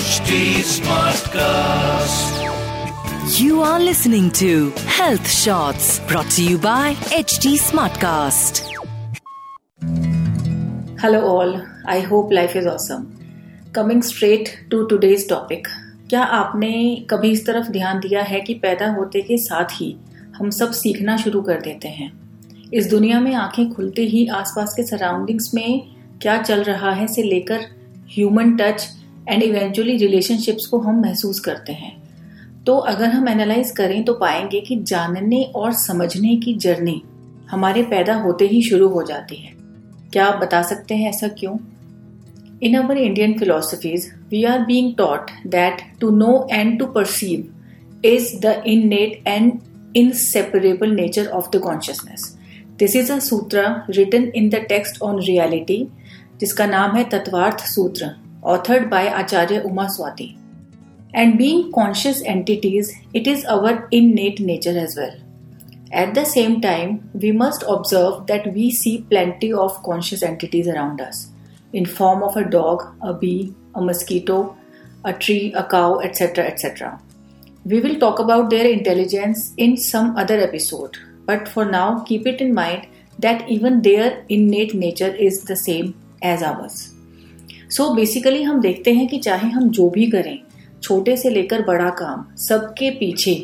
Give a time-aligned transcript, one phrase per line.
[0.00, 2.36] HD Smartcast.
[3.38, 8.60] You are listening to Health Shots brought to you by HT Smartcast.
[11.02, 11.52] Hello, all.
[11.86, 13.02] I hope life is awesome.
[13.72, 15.66] Coming straight to today's topic.
[16.10, 16.72] क्या आपने
[17.10, 19.94] कभी इस तरफ़ ध्यान दिया है कि पैदा होते के साथ ही
[20.38, 22.10] हम सब सीखना शुरू कर देते हैं
[22.74, 25.82] इस दुनिया में आँखें खुलते ही आसपास के सराउंडिंग्स में
[26.22, 27.66] क्या चल रहा है से लेकर
[28.14, 28.88] human touch
[29.28, 31.98] and eventually relationships को हम महसूस करते हैं।
[32.66, 37.00] तो अगर हम एनालाइज करें तो पाएँगे कि जानने और समझने की जर्नी
[37.50, 39.52] हमारे पैदा होते ही शुरू हो जाती है।
[40.12, 41.56] क्या आप बता सकते हैं ऐसा क्यों?
[42.62, 48.34] In our Indian philosophies we are being taught that to know and to perceive is
[48.40, 49.52] the innate and
[49.96, 52.34] inseparable nature of the consciousness
[52.78, 55.86] this is a sutra written in the text on reality
[56.40, 58.10] जिसका नाम है तत्वार्थ सूत्र।
[58.42, 60.36] authored by Acharya Uma Swati.
[61.12, 65.16] And being conscious entities, it is our innate nature as well.
[65.92, 71.00] At the same time, we must observe that we see plenty of conscious entities around
[71.00, 71.30] us
[71.72, 74.56] in form of a dog, a bee, a mosquito,
[75.04, 76.44] a tree, a cow, etc.
[76.44, 77.00] etc.
[77.64, 82.40] We will talk about their intelligence in some other episode, but for now keep it
[82.40, 82.86] in mind
[83.18, 86.94] that even their innate nature is the same as ours.
[87.70, 90.38] So so basically हम देखते हैं कि चाहे हम जो भी करें,
[90.82, 93.34] छोटे से लेकर बड़ा काम, सबके पीछे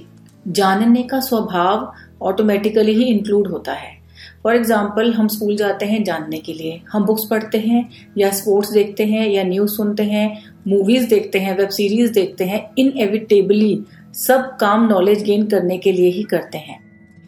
[0.49, 3.95] जानने का स्वभाव ऑटोमेटिकली ही इंक्लूड होता है।
[4.43, 7.89] फॉर एग्ज़ाम्पल हम स्कूल जाते हैं जानने के लिए। हम बुक्स पढ़ते हैं,
[8.19, 12.61] या स्पोर्ट्स देखते हैं, या न्यूज़ सुनते हैं मूवीज़ देखते हैं वेब सीरीज़ देखते हैं
[12.79, 13.85] इन एविटेबली
[14.17, 16.79] सब काम नॉलेज गेन करने के लिए ही करते हैं।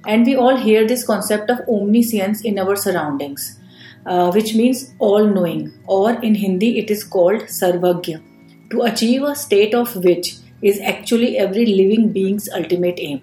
[0.08, 3.50] And we all hear this concept of omniscience in our surroundings
[4.06, 8.20] uh, which means all knowing, or in Hindi it is called Sarvagya,
[8.70, 13.20] to achieve a state of which is actually every living being's ultimate aim.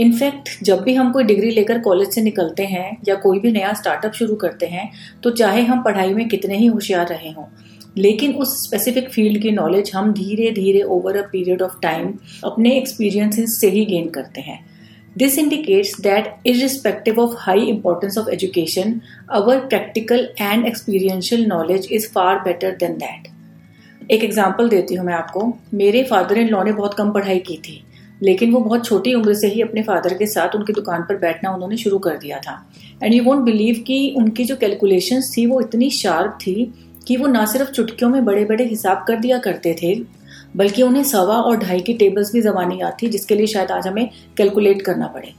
[0.00, 3.72] In fact जब भी हम कोई degree लेकर college से निकलते हैं या कोई भी नया
[3.72, 4.90] स्टार्टअप शुरू करते हैं
[5.22, 7.44] तो चाहे हम पढ़ाई में कितने ही होशियार रहे हों
[7.98, 12.12] लेकिन उस स्पेसिफिक फ़ील्ड की नॉलेज हम धीरे धीरे over a period of time
[12.44, 14.58] अपने एक्सपीरियंसेस से ही गेन करते हैं
[15.16, 22.08] This indicates that, irrespective of high importance of education, our practical and experiential knowledge is
[22.08, 23.30] far better than that.
[24.10, 27.56] एक एग्ज़ाम्पल देती हूँ मैं आपको मेरे फादर इन लॉ ने बहुत कम पढ़ाई की
[27.58, 27.82] थी
[28.22, 31.52] लेकिन वो बहुत छोटी उम्र से ही अपने फादर के साथ उनकी दुकान पर बैठना
[31.54, 32.54] उन्होंने शुरू कर दिया था
[33.02, 36.72] एंड यू वोंट बिलीव कि उनकी जो कैलकुलेशन थी वो इतनी शार्प थी
[37.06, 39.94] कि वो ना सिर्फ़ चुटकियों में बड़े बड़े हिसाब कर दिया करते थे
[40.56, 43.86] बल्कि उन्हें सवा और ढाई की टेबल्स भी जबानी याद थी, जिसके लिए शायद आज
[43.86, 45.32] हमें कैलकुलेट करना पड़े।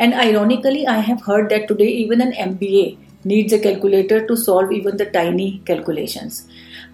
[0.00, 2.94] And ironically I have heard that today even an M B A
[3.26, 6.46] needs a calculator to solve even the tiny calculations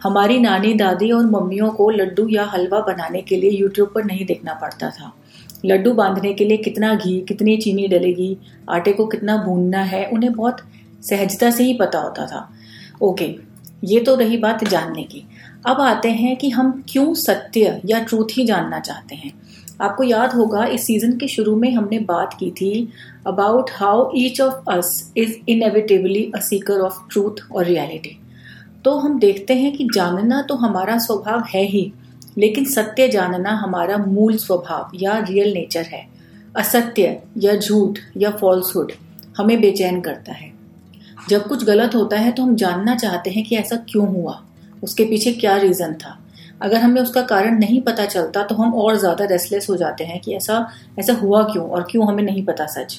[0.03, 4.27] हमारी नानी, दादी और मम्मियों को लड्डू या हलवा बनाने के लिए यूट्यूब पर नहीं
[4.27, 5.12] देखना पड़ता था।
[5.65, 8.37] लड्डू बांधने के लिए कितना घी, कितनी चीनी डलेगी,
[8.71, 10.61] आटे को कितना भूनना है, उन्हें बहुत
[11.03, 12.49] सहजता से ही पता होता था।
[13.03, 13.27] ओके
[13.83, 15.25] ये तो रही बात जानने की।
[15.66, 19.33] अब आते हैं कि हम क्यों सत्य या ट्रूथ ही जानना चाहते हैं।
[19.81, 22.88] आपको याद होगा, इस सीज़न के शुरू में हमने बात की थी
[23.27, 28.17] about how each of us is inevitably a seeker of truth और रियलिटी
[28.84, 31.93] तो हम देखते हैं कि जानना तो हमारा स्वभाव है ही,
[32.38, 36.06] लेकिन सत्य जानना हमारा मूल स्वभाव या रियल नेचर है।
[36.56, 38.93] असत्य या झूठ या फॉल्सहुड
[39.38, 40.57] हमें बेचैन करता है।
[41.19, 44.41] जब कुछ गलत होता है तो हम जानना चाहते हैं कि ऐसा क्यों हुआ।
[44.83, 46.19] उसके पीछे क्या रीज़न था?
[46.62, 50.21] अगर हमें उसका कारण नहीं पता चलता तो हम और ज़्यादा रेस्टलेस हो जाते हैं
[50.21, 50.67] कि ऐसा
[50.99, 52.99] ऐसा हुआ क्यों और क्यों हमें नहीं पता सच।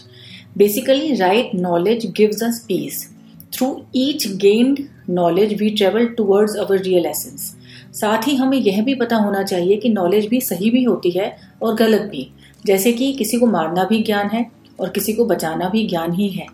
[0.58, 3.08] Basically right knowledge gives us peace
[3.54, 7.56] through each gained knowledge we travel towards our real essence
[7.94, 11.36] साथ ही हमें यह भी पता होना चाहिए कि नॉलेज भी सही भी होती है
[11.64, 12.30] और गलत भी।
[12.66, 14.46] जैसे कि किसी को मारना भी ज्ञान है
[14.80, 16.46] और किसी को बचाना भी ज्ञान ही है।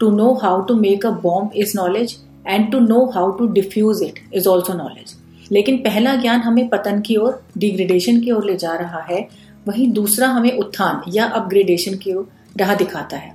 [0.00, 2.16] To know how to make a bomb is knowledge
[2.46, 5.14] and to know how to defuse it is also knowledge
[5.52, 9.20] लेकिन पहला ज्ञान हमें पतन की ओर डिग्रेडेशन की ओर ले जा रहा है।
[9.68, 13.34] वहीं दूसरा हमें उत्थान या अपग्रेडेशन की ओर राह दिखाता है।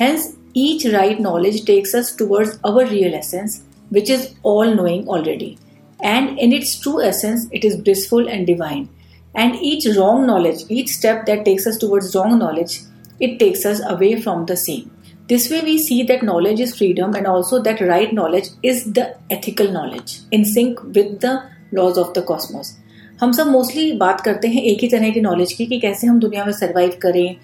[0.00, 3.60] Hence each right knowledge takes us towards our real essence
[3.92, 5.56] which is all knowing already
[6.00, 8.88] and in its true essence it is blissful and divine
[9.34, 12.80] and each wrong knowledge each step that takes us towards wrong knowledge
[13.20, 14.90] it takes us away from the same.
[15.32, 19.16] This way, we see that knowledge is freedom and also that right knowledge is the
[19.30, 21.42] ethical knowledge in sync with the
[21.72, 22.72] laws of the cosmos.
[23.20, 26.18] हम सब mostly बात करते हैं एक ही तरह की knowledge की कि कैसे हम
[26.20, 27.36] दुनिया में सरवाइव करें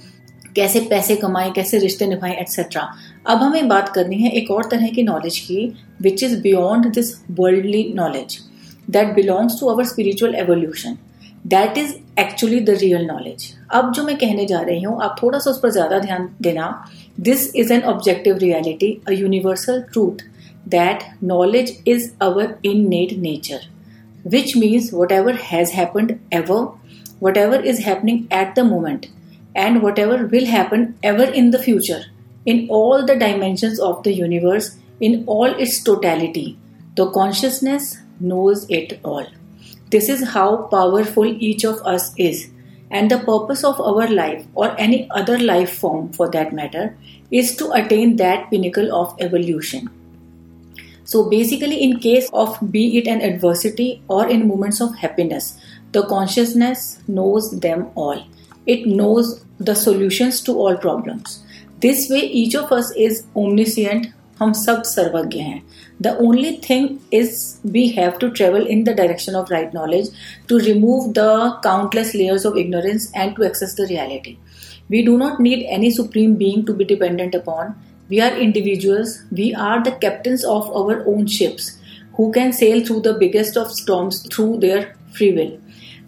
[0.57, 2.83] कैसे पैसे कमाएँ कैसे रिश्ते निभाएँ एटसेट्रा
[3.27, 5.67] अब हमें बात करनी है एक और तरह की नॉलेज की
[6.03, 8.39] which is beyond this worldly knowledge
[8.91, 10.99] that belongs to our spiritual evolution
[11.47, 15.39] that is actually the real knowledge अब जो मैं कहने जा रही हूँ आप थोड़ा
[15.39, 16.67] सा उस पर ज़्यादा ध्यान देना।
[17.21, 20.21] This is an objective reality, a universal truth
[20.65, 23.59] that knowledge is our innate nature,
[24.23, 26.67] which means whatever has happened ever,
[27.19, 29.09] whatever is happening at the moment,
[29.57, 32.05] and whatever will happen ever in the future,
[32.47, 36.57] in all the dimensions of the universe, in all its totality,
[36.95, 39.27] the consciousness knows it all.
[39.91, 42.49] This is how powerful each of us is
[42.91, 46.97] and the purpose of our life, or any other life form for that matter,
[47.31, 49.91] is to attain that pinnacle of evolution.
[51.05, 55.59] So, basically, in case of be it an adversity or in moments of happiness,
[55.93, 58.23] the consciousness knows them all.
[58.67, 61.43] It knows the solutions to all problems.
[61.81, 64.09] This way, each of us is omniscient,
[64.41, 65.63] हम सब सर्वज्ञ हैं।
[66.03, 67.39] The only thing is
[67.73, 70.11] we have to travel in the direction of right knowledge
[70.49, 71.27] to remove the
[71.65, 74.37] countless layers of ignorance and to access the reality
[74.91, 77.75] we do not need any supreme being to be dependent upon
[78.11, 81.71] we are individuals we are the captain of our own ships
[82.19, 84.87] who can sail through the biggest of storms through their
[85.17, 85.57] free will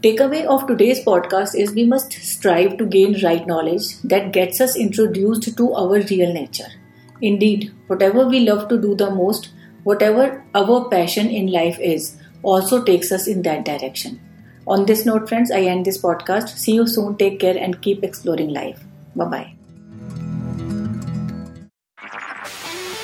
[0.03, 4.63] take away of today's podcast is we must strive to gain right knowledge that gets
[4.63, 6.80] us introduced to our real nature
[7.23, 9.51] Indeed, whatever we love to do the most,
[9.85, 14.21] whatever our passion in life is, also takes us in that direction.
[14.67, 16.49] On this note, friends, I end this podcast.
[16.51, 17.17] See you soon.
[17.17, 18.83] Take care and keep exploring life.
[19.17, 19.55] Bye bye.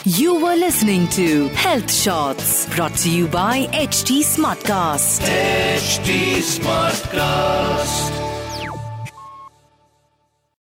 [0.04, 5.20] You were listening to Health Shots brought to you by HT Smartcast.
[5.26, 8.25] HT Smartcast.